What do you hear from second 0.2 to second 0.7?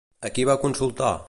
A qui va